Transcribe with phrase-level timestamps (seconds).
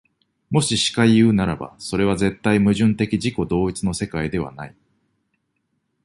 [0.49, 4.75] もししかいうならば、それは絶対矛盾的自己同一の世界ではない。